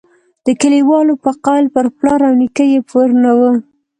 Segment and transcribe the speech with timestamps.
[0.45, 3.51] د کلیوالو په قول پر پلار او نیکه یې پور نه وو.